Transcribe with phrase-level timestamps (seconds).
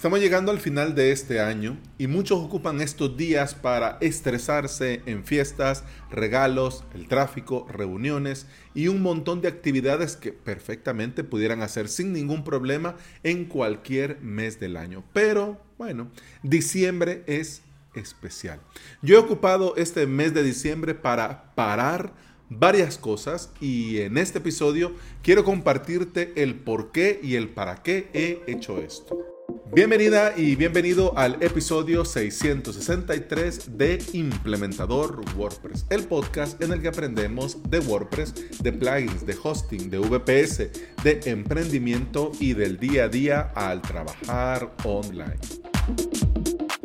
[0.00, 5.24] Estamos llegando al final de este año y muchos ocupan estos días para estresarse en
[5.24, 12.14] fiestas, regalos, el tráfico, reuniones y un montón de actividades que perfectamente pudieran hacer sin
[12.14, 15.04] ningún problema en cualquier mes del año.
[15.12, 16.10] Pero bueno,
[16.42, 17.60] diciembre es
[17.94, 18.58] especial.
[19.02, 22.14] Yo he ocupado este mes de diciembre para parar
[22.48, 28.08] varias cosas y en este episodio quiero compartirte el por qué y el para qué
[28.14, 29.39] he hecho esto.
[29.72, 37.58] Bienvenida y bienvenido al episodio 663 de Implementador WordPress, el podcast en el que aprendemos
[37.70, 40.58] de WordPress, de plugins, de hosting, de VPS,
[41.02, 45.38] de emprendimiento y del día a día al trabajar online.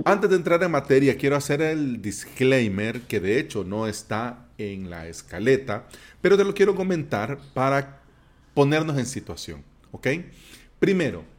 [0.04, 4.90] Antes de entrar en materia, quiero hacer el disclaimer que de hecho no está en
[4.90, 5.88] la escaleta,
[6.22, 8.02] pero te lo quiero comentar para
[8.54, 10.08] ponernos en situación, ¿ok?
[10.80, 11.35] Primero,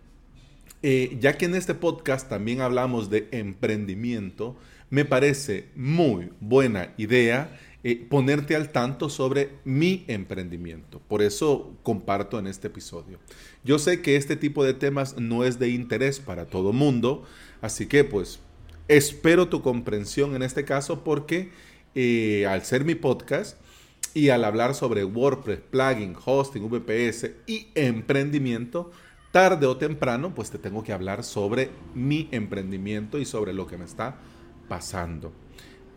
[0.89, 4.55] eh, ya que en este podcast también hablamos de emprendimiento,
[4.89, 11.03] me parece muy buena idea eh, ponerte al tanto sobre mi emprendimiento.
[11.09, 13.19] Por eso comparto en este episodio.
[13.65, 17.25] Yo sé que este tipo de temas no es de interés para todo mundo,
[17.62, 18.39] así que pues
[18.87, 21.50] espero tu comprensión en este caso porque
[21.97, 23.59] eh, al ser mi podcast
[24.15, 28.93] y al hablar sobre WordPress, plugin, hosting, VPS y emprendimiento,
[29.37, 33.77] tarde o temprano, pues te tengo que hablar sobre mi emprendimiento y sobre lo que
[33.77, 34.17] me está
[34.67, 35.31] pasando.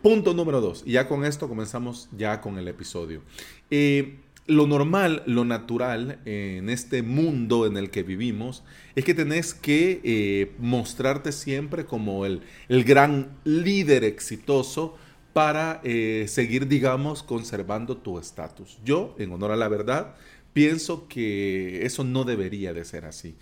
[0.02, 0.82] Punto número dos.
[0.84, 3.22] Y ya con esto comenzamos ya con el episodio.
[3.70, 8.62] Eh, lo normal, lo natural en este mundo en el que vivimos
[8.94, 14.98] es que tenés que eh, mostrarte siempre como el, el, gran líder exitoso
[15.32, 18.78] para eh, seguir, digamos, conservando tu estatus.
[18.84, 20.14] Yo, en honor a la verdad,
[20.52, 23.36] pienso que eso no debería de ser así.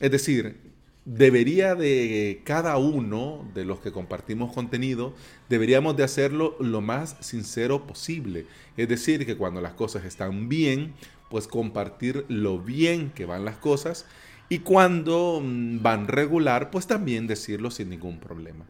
[0.00, 0.56] Es decir,
[1.04, 5.14] debería de cada uno de los que compartimos contenido,
[5.48, 8.46] deberíamos de hacerlo lo más sincero posible.
[8.76, 10.94] Es decir, que cuando las cosas están bien,
[11.30, 14.06] pues compartir lo bien que van las cosas
[14.48, 18.66] y cuando mm, van regular, pues también decirlo sin ningún problema.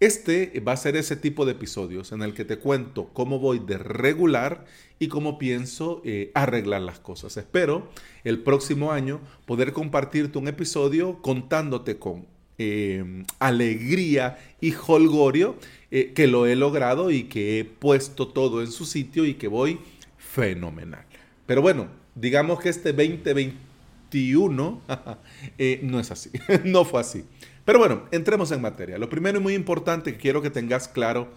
[0.00, 3.58] Este va a ser ese tipo de episodios en el que te cuento cómo voy
[3.58, 4.64] de regular
[4.98, 7.36] y cómo pienso eh, arreglar las cosas.
[7.36, 7.90] Espero
[8.24, 12.24] el próximo año poder compartirte un episodio contándote con
[12.56, 15.56] eh, alegría y holgorio
[15.90, 19.48] eh, que lo he logrado y que he puesto todo en su sitio y que
[19.48, 19.80] voy
[20.16, 21.04] fenomenal.
[21.44, 24.80] Pero bueno, digamos que este 2021
[25.82, 26.30] no es así,
[26.64, 27.22] no fue así.
[27.70, 28.98] Pero bueno, entremos en materia.
[28.98, 31.28] Lo primero y muy importante que quiero que tengas claro,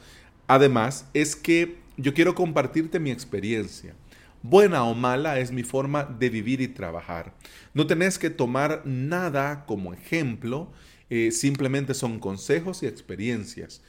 [0.47, 3.93] además, es que yo quiero compartirte mi experiencia.
[4.41, 7.35] Buena o mala es mi forma de vivir y trabajar.
[7.75, 10.71] No tenés que tomar nada como ejemplo,
[11.11, 13.83] eh, simplemente son consejos y experiencias.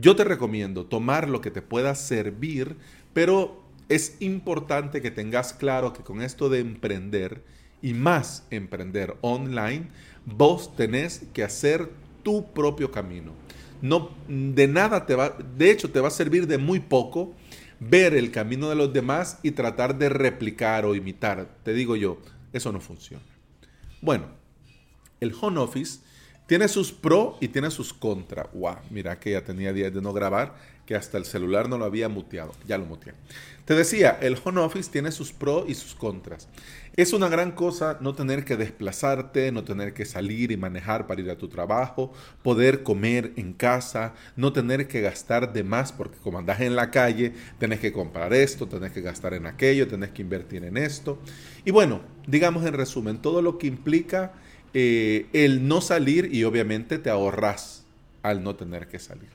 [0.00, 2.74] Yo te recomiendo tomar lo que te pueda servir,
[3.12, 7.42] pero es importante que tengas claro que con esto de emprender
[7.82, 9.88] y más emprender online,
[10.26, 11.90] vos tenés que hacer
[12.22, 13.32] tu propio camino.
[13.80, 17.34] No, de nada te va, de hecho te va a servir de muy poco
[17.80, 21.48] ver el camino de los demás y tratar de replicar o imitar.
[21.64, 22.18] Te digo yo,
[22.52, 23.24] eso no funciona.
[24.00, 24.26] Bueno,
[25.20, 26.00] el home office
[26.52, 28.46] tiene sus pros y tiene sus contras.
[28.52, 30.54] Wow, mira que ya tenía días de no grabar,
[30.84, 32.52] que hasta el celular no lo había muteado.
[32.68, 33.14] Ya lo muteé.
[33.64, 36.48] Te decía, el home office tiene sus pros y sus contras.
[36.94, 41.22] Es una gran cosa no tener que desplazarte, no tener que salir y manejar para
[41.22, 46.18] ir a tu trabajo, poder comer en casa, no tener que gastar de más porque
[46.18, 50.10] como andas en la calle, tenés que comprar esto, tenés que gastar en aquello, tenés
[50.10, 51.18] que invertir en esto.
[51.64, 54.34] Y bueno, digamos en resumen, todo lo que implica
[54.74, 57.84] eh, el no salir y obviamente te ahorras
[58.22, 59.28] al no tener que salir.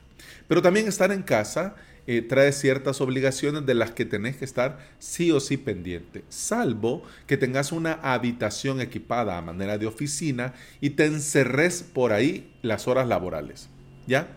[0.47, 1.75] Pero también estar en casa
[2.09, 7.03] eh, trae ciertas obligaciones de las que tenés que estar sí o sí pendiente, salvo
[7.27, 12.87] que tengas una habitación equipada a manera de oficina y te encerres por ahí las
[12.87, 13.67] horas laborales.
[14.07, 14.29] ¿Ya?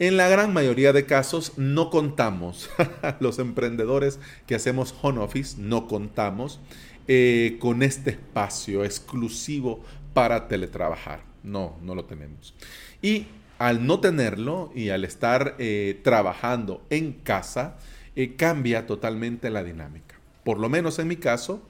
[0.00, 2.68] En la gran mayoría de casos no contamos,
[3.20, 6.60] los emprendedores que hacemos home office no contamos
[7.06, 9.84] eh, con este espacio exclusivo
[10.14, 11.20] para teletrabajar.
[11.42, 12.54] No, no lo tenemos.
[13.02, 13.26] Y
[13.58, 17.76] al no tenerlo y al estar eh, trabajando en casa,
[18.16, 20.16] eh, cambia totalmente la dinámica.
[20.44, 21.62] Por lo menos en mi caso,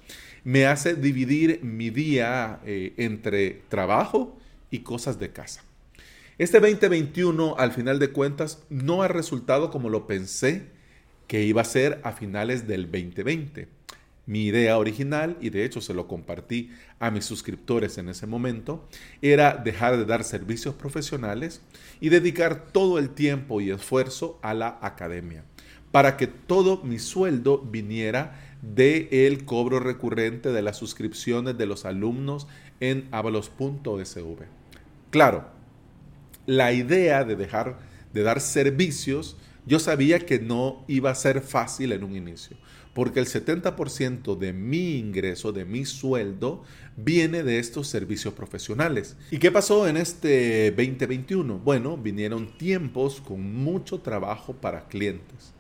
[0.45, 4.39] me hace dividir mi día eh, entre trabajo
[4.71, 5.63] y cosas de casa.
[6.39, 10.67] Este 2021, al final de cuentas, no ha resultado como lo pensé
[11.27, 13.78] que iba a ser a finales del 2020.
[14.29, 18.87] Mi idea original, y de hecho se lo compartí a mis suscriptores en ese momento,
[19.23, 21.63] era dejar de dar servicios profesionales
[21.99, 25.45] y dedicar todo el tiempo y esfuerzo a la academia,
[25.93, 31.87] para que todo mi sueldo viniera de el cobro recurrente de las suscripciones de los
[31.87, 32.47] alumnos
[32.81, 34.45] en avalos.sv.
[35.09, 35.49] Claro,
[36.45, 37.79] la idea de dejar
[38.13, 42.59] de dar servicios, yo sabía que no iba a ser fácil en un inicio
[42.99, 46.65] porque el 70% de mi ingreso, de mi sueldo,
[46.97, 49.17] viene de estos servicios profesionales.
[49.31, 51.61] ¿Y qué pasó en este 2021?
[51.61, 55.53] Bueno, vinieron tiempos con mucho trabajo para clientes.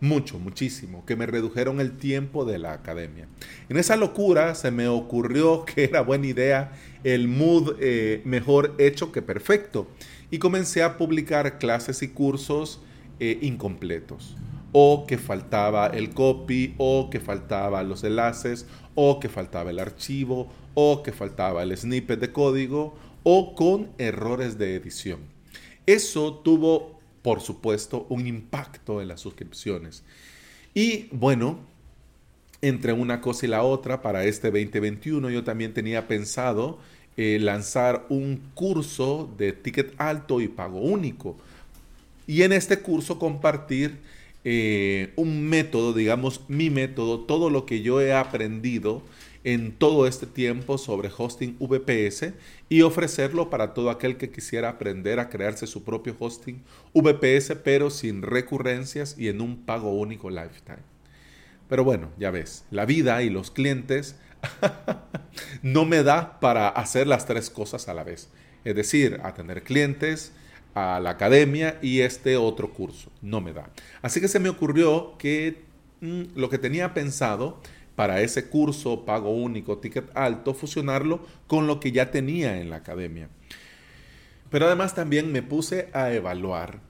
[0.00, 3.28] Mucho, muchísimo, que me redujeron el tiempo de la academia.
[3.68, 6.72] En esa locura se me ocurrió que era buena idea
[7.04, 9.90] el mood eh, mejor hecho que perfecto.
[10.30, 12.80] Y comencé a publicar clases y cursos
[13.20, 14.36] eh, incompletos
[14.72, 20.48] o que faltaba el copy, o que faltaba los enlaces, o que faltaba el archivo,
[20.74, 25.20] o que faltaba el snippet de código, o con errores de edición.
[25.86, 30.02] Eso tuvo, por supuesto, un impacto en las suscripciones.
[30.74, 31.58] Y bueno,
[32.60, 36.78] entre una cosa y la otra, para este 2021 yo también tenía pensado
[37.16, 41.36] eh, lanzar un curso de ticket alto y pago único.
[42.26, 43.98] Y en este curso compartir
[44.44, 49.02] eh, un método, digamos mi método, todo lo que yo he aprendido
[49.44, 52.32] en todo este tiempo sobre hosting VPS
[52.68, 56.62] y ofrecerlo para todo aquel que quisiera aprender a crearse su propio hosting
[56.92, 60.82] VPS, pero sin recurrencias y en un pago único lifetime.
[61.68, 64.16] Pero bueno, ya ves, la vida y los clientes
[65.62, 68.28] no me da para hacer las tres cosas a la vez.
[68.64, 70.32] Es decir, atender clientes,
[70.74, 73.10] a la academia y este otro curso.
[73.22, 73.70] No me da.
[74.02, 75.62] Así que se me ocurrió que
[76.00, 77.60] mm, lo que tenía pensado
[77.96, 82.76] para ese curso pago único, ticket alto, fusionarlo con lo que ya tenía en la
[82.76, 83.28] academia.
[84.50, 86.80] Pero además también me puse a evaluar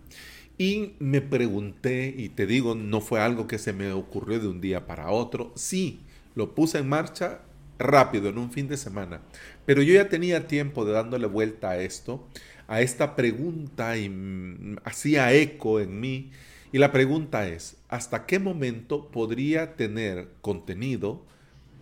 [0.58, 4.60] y me pregunté, y te digo, no fue algo que se me ocurrió de un
[4.60, 6.00] día para otro, sí,
[6.34, 7.40] lo puse en marcha
[7.78, 9.22] rápido, en un fin de semana,
[9.64, 12.26] pero yo ya tenía tiempo de dándole vuelta a esto,
[12.69, 16.31] a esta pregunta y hacía eco en mí.
[16.70, 21.23] Y la pregunta es, ¿hasta qué momento podría tener contenido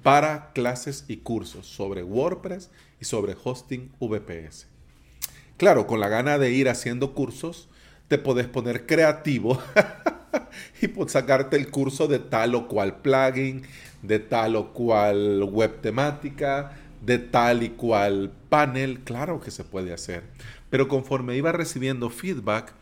[0.04, 4.68] para clases y cursos sobre WordPress y sobre hosting VPS?
[5.56, 7.68] Claro, con la gana de ir haciendo cursos,
[8.06, 9.60] te puedes poner creativo
[10.80, 13.62] y pues sacarte el curso de tal o cual plugin,
[14.02, 19.00] de tal o cual web temática, de tal y cual panel.
[19.00, 20.22] Claro que se puede hacer
[20.70, 22.72] pero conforme iba recibiendo feedback,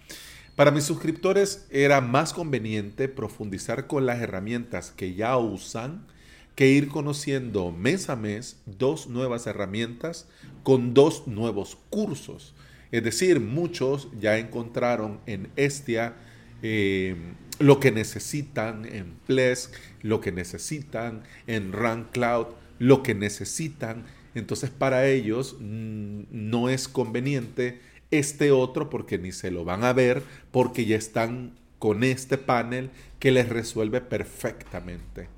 [0.56, 6.06] para mis suscriptores era más conveniente profundizar con las herramientas que ya usan
[6.54, 10.28] que ir conociendo mes a mes dos nuevas herramientas
[10.62, 12.54] con dos nuevos cursos.
[12.92, 16.14] Es decir, muchos ya encontraron en Estia
[16.62, 17.16] eh,
[17.58, 22.46] lo que necesitan en Plesk, lo que necesitan en Run Cloud,
[22.78, 24.04] lo que necesitan
[24.34, 29.92] entonces para ellos mm, no es conveniente este otro porque ni se lo van a
[29.92, 35.28] ver porque ya están con este panel que les resuelve perfectamente.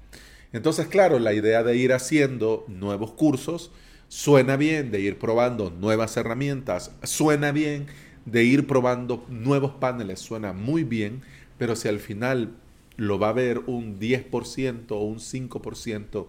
[0.52, 3.70] Entonces, claro, la idea de ir haciendo nuevos cursos
[4.08, 7.86] suena bien, de ir probando nuevas herramientas, suena bien,
[8.24, 11.22] de ir probando nuevos paneles, suena muy bien,
[11.58, 12.54] pero si al final
[12.96, 16.26] lo va a ver un 10% o un 5%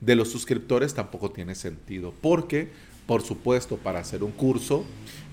[0.00, 2.14] de los suscriptores, tampoco tiene sentido.
[2.20, 2.68] Porque,
[3.06, 4.84] por supuesto, para hacer un curso,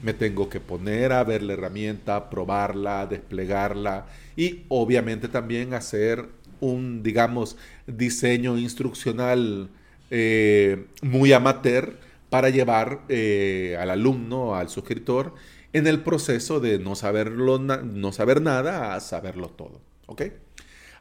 [0.04, 6.26] me tengo que poner a ver la herramienta, probarla, desplegarla y obviamente también hacer
[6.60, 9.70] un, digamos, diseño instruccional
[10.10, 11.98] eh, muy amateur
[12.30, 15.34] para llevar eh, al alumno, al suscriptor,
[15.74, 19.82] en el proceso de no, saberlo, no saber nada a saberlo todo.
[20.08, 20.24] ¿Ok?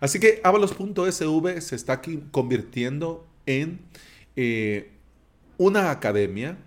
[0.01, 3.81] Así que avalos.sv se está convirtiendo en
[4.37, 4.91] eh,
[5.57, 6.59] una academia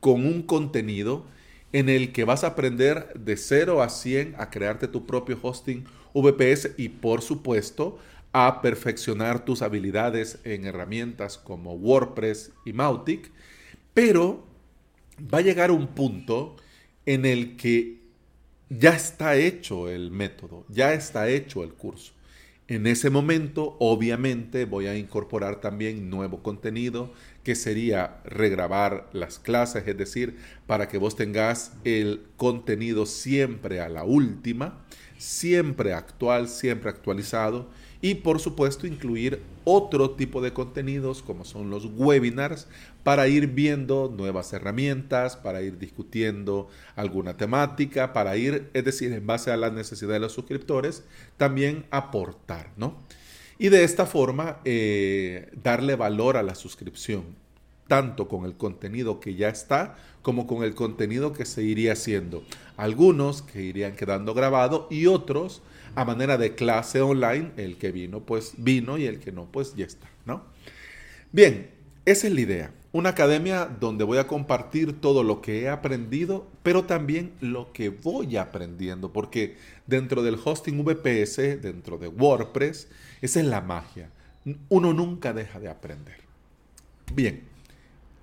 [0.00, 1.26] con un contenido
[1.72, 5.84] en el que vas a aprender de 0 a 100 a crearte tu propio hosting
[6.14, 7.98] VPS y por supuesto
[8.32, 13.30] a perfeccionar tus habilidades en herramientas como WordPress y Mautic,
[13.92, 14.44] pero
[15.32, 16.56] va a llegar un punto
[17.06, 18.00] en el que
[18.68, 22.13] ya está hecho el método, ya está hecho el curso.
[22.66, 29.86] En ese momento, obviamente, voy a incorporar también nuevo contenido, que sería regrabar las clases,
[29.86, 34.82] es decir, para que vos tengas el contenido siempre a la última,
[35.24, 37.68] siempre actual, siempre actualizado,
[38.02, 42.68] y por supuesto incluir otro tipo de contenidos como son los webinars
[43.02, 49.26] para ir viendo nuevas herramientas, para ir discutiendo alguna temática, para ir, es decir, en
[49.26, 51.04] base a las necesidades de los suscriptores,
[51.38, 53.00] también aportar, ¿no?
[53.58, 57.36] Y de esta forma eh, darle valor a la suscripción,
[57.88, 62.42] tanto con el contenido que ya está como con el contenido que se iría haciendo.
[62.76, 65.62] Algunos que irían quedando grabado y otros
[65.94, 67.52] a manera de clase online.
[67.56, 70.44] El que vino, pues vino y el que no, pues ya está, ¿no?
[71.30, 71.70] Bien,
[72.04, 72.74] esa es la idea.
[72.92, 77.88] Una academia donde voy a compartir todo lo que he aprendido, pero también lo que
[77.88, 82.88] voy aprendiendo, porque dentro del hosting VPS, dentro de WordPress,
[83.20, 84.10] esa es la magia.
[84.68, 86.18] Uno nunca deja de aprender.
[87.12, 87.42] Bien,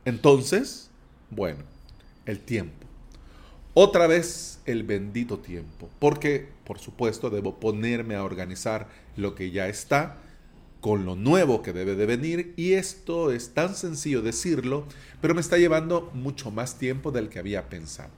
[0.05, 0.89] entonces,
[1.29, 1.63] bueno,
[2.25, 2.87] el tiempo.
[3.73, 9.67] Otra vez el bendito tiempo, porque por supuesto debo ponerme a organizar lo que ya
[9.67, 10.17] está
[10.81, 14.85] con lo nuevo que debe de venir y esto es tan sencillo decirlo,
[15.21, 18.09] pero me está llevando mucho más tiempo del que había pensado.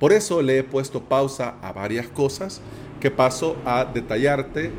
[0.00, 2.60] Por eso le he puesto pausa a varias cosas
[3.00, 4.72] que paso a detallarte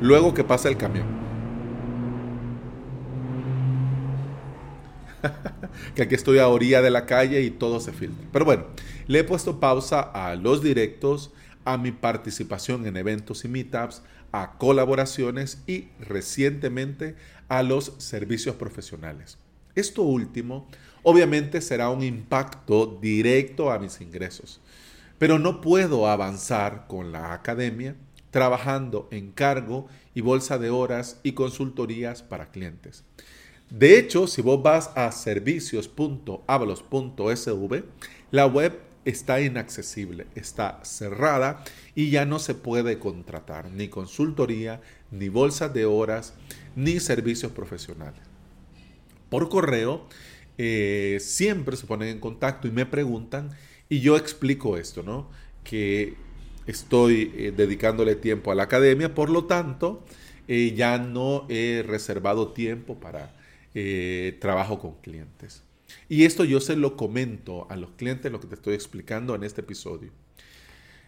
[0.00, 1.25] luego que pasa el camión.
[5.94, 8.26] que aquí estoy a orilla de la calle y todo se filtra.
[8.32, 8.66] Pero bueno,
[9.06, 11.32] le he puesto pausa a los directos,
[11.64, 14.02] a mi participación en eventos y meetups,
[14.32, 17.16] a colaboraciones y recientemente
[17.48, 19.38] a los servicios profesionales.
[19.74, 20.68] Esto último
[21.02, 24.60] obviamente será un impacto directo a mis ingresos,
[25.18, 27.94] pero no puedo avanzar con la academia
[28.30, 33.04] trabajando en cargo y bolsa de horas y consultorías para clientes.
[33.70, 37.84] De hecho, si vos vas a servicios.avalos.sv,
[38.30, 44.80] la web está inaccesible, está cerrada y ya no se puede contratar ni consultoría,
[45.10, 46.34] ni bolsas de horas,
[46.74, 48.20] ni servicios profesionales.
[49.28, 50.06] Por correo,
[50.58, 53.50] eh, siempre se ponen en contacto y me preguntan
[53.88, 55.28] y yo explico esto, ¿no?
[55.62, 56.14] Que
[56.66, 60.04] estoy eh, dedicándole tiempo a la academia, por lo tanto,
[60.48, 63.34] eh, ya no he reservado tiempo para
[63.78, 65.62] eh, trabajo con clientes.
[66.08, 69.44] Y esto yo se lo comento a los clientes, lo que te estoy explicando en
[69.44, 70.12] este episodio.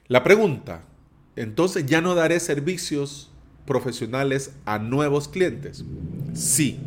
[0.07, 0.85] La pregunta,
[1.35, 3.31] entonces ya no daré servicios
[3.65, 5.83] profesionales a nuevos clientes.
[6.35, 6.79] Sí,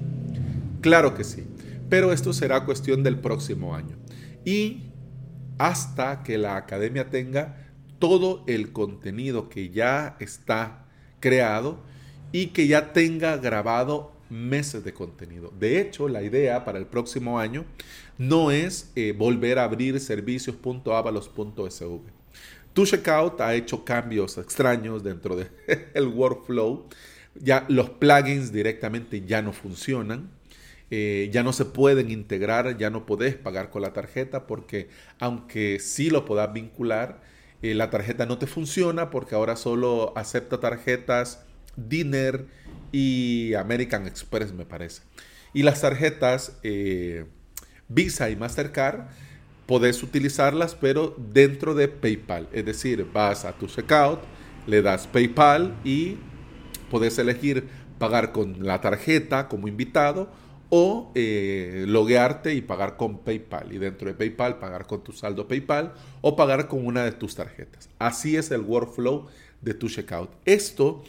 [0.82, 1.46] claro que sí,
[1.90, 3.98] pero esto será cuestión del próximo año.
[4.46, 4.84] Y
[5.58, 7.58] hasta que la academia tenga
[7.98, 10.86] todo el contenido que ya está
[11.20, 11.80] creado
[12.32, 15.54] y que ya tenga grabado meses de contenido.
[15.60, 17.66] De hecho, la idea para el próximo año
[18.18, 22.00] no es eh, volver a abrir servicios.avalos.sv.
[22.74, 25.50] Tu Checkout ha hecho cambios extraños dentro del
[25.94, 26.88] el workflow.
[27.36, 30.30] Ya los plugins directamente ya no funcionan.
[30.90, 35.80] Eh, ya no se pueden integrar, ya no podés pagar con la tarjeta porque aunque
[35.80, 37.22] sí lo puedas vincular,
[37.62, 42.46] eh, la tarjeta no te funciona porque ahora solo acepta tarjetas Dinner
[42.92, 45.02] y American Express, me parece.
[45.54, 47.26] Y las tarjetas eh,
[47.94, 49.08] Visa y Mastercard,
[49.66, 52.48] podés utilizarlas, pero dentro de PayPal.
[52.54, 54.20] Es decir, vas a tu checkout,
[54.66, 56.18] le das PayPal y
[56.90, 57.68] podés elegir
[58.00, 60.32] pagar con la tarjeta como invitado
[60.70, 63.74] o eh, loguearte y pagar con PayPal.
[63.74, 67.36] Y dentro de PayPal pagar con tu saldo PayPal o pagar con una de tus
[67.36, 67.90] tarjetas.
[68.00, 69.28] Así es el workflow
[69.62, 70.32] de tu checkout.
[70.46, 71.04] Esto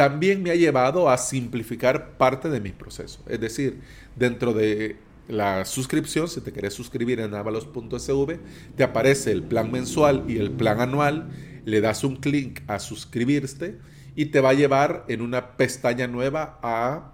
[0.00, 3.22] también me ha llevado a simplificar parte de mi proceso.
[3.28, 3.82] Es decir,
[4.16, 4.96] dentro de
[5.28, 8.38] la suscripción, si te quieres suscribir en avalos.sv,
[8.78, 11.28] te aparece el plan mensual y el plan anual,
[11.66, 13.78] le das un clic a suscribirte
[14.16, 17.12] y te va a llevar en una pestaña nueva a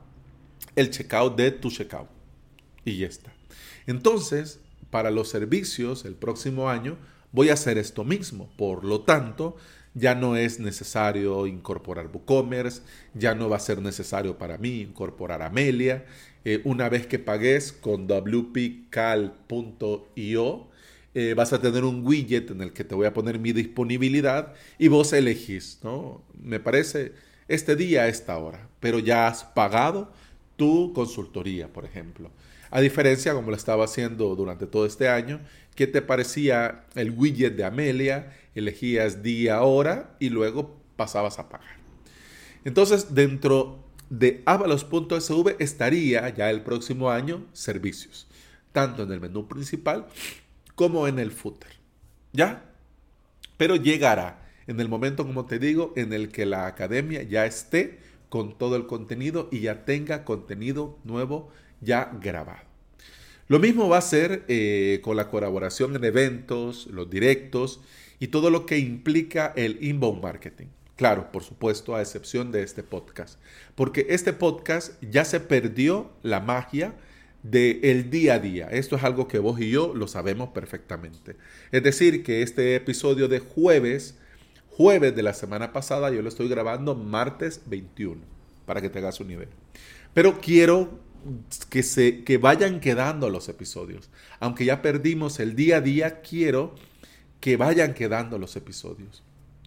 [0.77, 2.07] el checkout de tu checkout.
[2.85, 3.33] Y ya está.
[3.89, 6.99] Entonces, para los servicios el próximo año
[7.33, 8.49] voy a hacer esto mismo.
[8.57, 9.57] Por lo tanto,
[9.97, 12.83] ya no es necesario incorporar WooCommerce,
[13.15, 16.05] ya no va a ser necesario para mí incorporar Amelia.
[16.45, 18.77] Eh, una vez que pagues con wpcal.io,
[21.15, 24.53] eh, vas a tener un widget en el que te voy a poner mi disponibilidad
[24.79, 26.23] y vos elegís, ¿no?
[26.41, 27.13] Me parece
[27.49, 30.13] este día esta hora, pero ya has pagado
[30.57, 32.31] tu consultoría, por ejemplo.
[32.71, 35.41] A diferencia, como lo estaba haciendo durante todo este año,
[35.75, 38.33] ¿qué te parecía el widget de Amelia?
[38.57, 41.77] elegías día, hora y luego pasabas a pagar.
[42.65, 48.27] Entonces, dentro de avalos.sv estaría ya el próximo año servicios,
[48.73, 50.07] tanto en el menú principal
[50.75, 51.73] como en el footer.
[52.33, 52.65] ¿Ya?
[53.57, 58.01] Pero llegará en el momento, como te digo, en el que la academia ya esté
[58.29, 62.67] con todo el contenido y ya tenga contenido nuevo ya grabado.
[63.49, 67.81] Lo mismo va a ser eh, con la colaboración en eventos, los directos
[68.19, 70.67] y todo lo que implica el inbound marketing.
[70.97, 73.39] Claro, por supuesto, a excepción de este podcast.
[73.75, 76.95] Porque este podcast ya se perdió la magia
[77.43, 78.67] del día a día.
[78.71, 81.37] Esto es algo que vos y yo lo sabemos perfectamente.
[81.71, 84.17] Es decir, que este episodio de jueves,
[84.71, 88.21] jueves de la semana pasada, yo lo estoy grabando martes 21,
[88.65, 89.49] para que te hagas un nivel.
[90.15, 90.99] Pero quiero
[91.69, 94.11] que, se, que vayan quedando los episodios.
[94.41, 96.75] Aunque ya perdimos el día a día, quiero
[97.41, 99.23] que vayan quedando los episodios.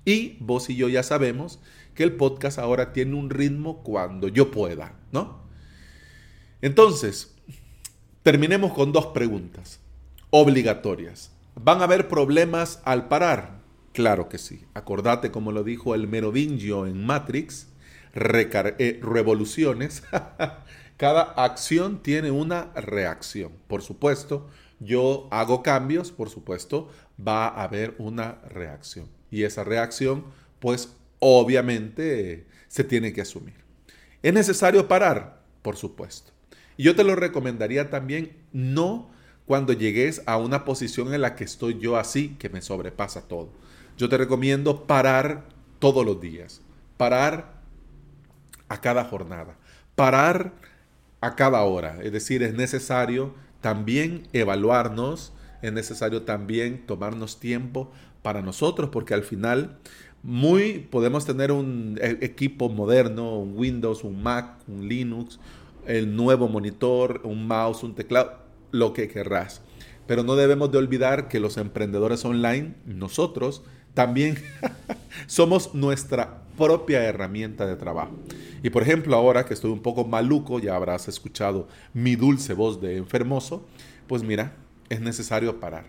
[0.05, 1.59] Y vos y yo ya sabemos
[1.93, 5.43] que el podcast ahora tiene un ritmo cuando yo pueda, ¿no?
[6.61, 7.35] Entonces,
[8.23, 9.79] terminemos con dos preguntas
[10.29, 11.31] obligatorias.
[11.55, 13.59] ¿Van a haber problemas al parar?
[13.93, 14.65] Claro que sí.
[14.73, 17.67] Acordate como lo dijo el merovingio en Matrix,
[18.13, 20.03] eh, revoluciones
[20.99, 23.53] Cada acción tiene una reacción.
[23.69, 24.49] Por supuesto,
[24.81, 29.07] yo hago cambios, por supuesto, va a haber una reacción.
[29.31, 30.25] Y esa reacción,
[30.59, 33.53] pues obviamente se tiene que asumir.
[34.21, 35.41] ¿Es necesario parar?
[35.61, 36.33] Por supuesto.
[36.75, 39.09] Y yo te lo recomendaría también no
[39.45, 43.53] cuando llegues a una posición en la que estoy yo así, que me sobrepasa todo.
[43.97, 45.45] Yo te recomiendo parar
[45.79, 46.59] todos los días,
[46.97, 47.53] parar
[48.67, 49.55] a cada jornada,
[49.95, 50.51] parar
[51.21, 51.99] a cada hora.
[52.03, 59.23] Es decir, es necesario también evaluarnos, es necesario también tomarnos tiempo para nosotros, porque al
[59.23, 59.77] final
[60.23, 65.39] muy podemos tener un e, equipo moderno, un Windows, un Mac, un Linux,
[65.85, 68.39] el nuevo monitor, un mouse, un teclado,
[68.71, 69.61] lo que querrás.
[70.07, 74.37] Pero no debemos de olvidar que los emprendedores online, nosotros, también
[75.27, 78.11] somos nuestra propia herramienta de trabajo.
[78.61, 82.79] Y por ejemplo, ahora que estoy un poco maluco, ya habrás escuchado mi dulce voz
[82.79, 83.65] de enfermoso,
[84.07, 84.53] pues mira,
[84.89, 85.85] es necesario parar.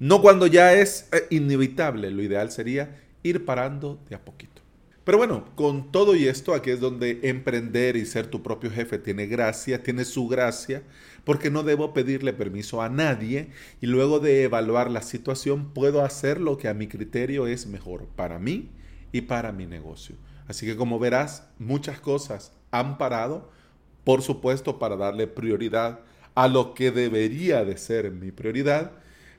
[0.00, 4.60] No cuando ya es eh, inevitable, lo ideal sería ir parando de a poquito.
[5.04, 8.98] Pero bueno, con todo y esto, aquí es donde emprender y ser tu propio jefe
[8.98, 10.82] tiene gracia, tiene su gracia,
[11.24, 13.48] porque no debo pedirle permiso a nadie
[13.80, 18.06] y luego de evaluar la situación puedo hacer lo que a mi criterio es mejor
[18.16, 18.68] para mí
[19.12, 20.16] y para mi negocio.
[20.46, 23.50] Así que como verás, muchas cosas han parado,
[24.04, 26.00] por supuesto, para darle prioridad
[26.34, 28.92] a lo que debería de ser mi prioridad.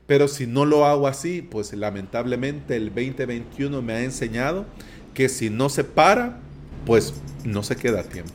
[0.06, 4.66] Pero si no lo hago así, pues lamentablemente el 2021 me ha enseñado
[5.14, 6.40] que si no se para,
[6.86, 8.34] pues no se queda tiempo.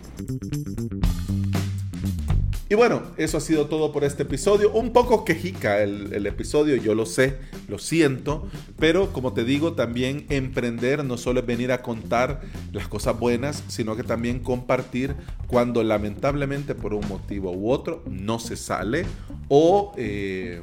[2.74, 4.72] Y bueno, eso ha sido todo por este episodio.
[4.72, 8.48] Un poco quejica el, episodio, yo lo sé, lo siento,
[8.80, 12.40] pero como te digo, también emprender no solo es venir a contar
[12.72, 15.14] las cosas buenas, sino que también compartir
[15.46, 19.06] cuando lamentablemente por un motivo u otro no se sale
[19.48, 19.92] o...
[19.96, 20.60] Eh,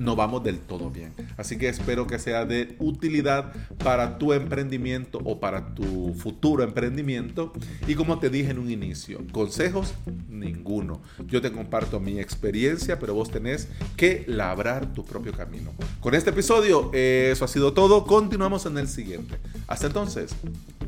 [0.00, 1.12] no vamos del todo bien.
[1.36, 3.52] Así que espero que sea de utilidad
[3.84, 7.52] para tu emprendimiento o para tu futuro emprendimiento.
[7.86, 9.94] Y como te dije en un inicio, consejos
[10.28, 11.02] ninguno.
[11.26, 15.72] Yo te comparto mi experiencia, pero vos tenés que labrar tu propio camino.
[16.00, 18.04] Con este episodio, eso ha sido todo.
[18.04, 19.36] Continuamos en el siguiente.
[19.66, 20.34] Hasta entonces,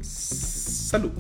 [0.01, 1.13] salud.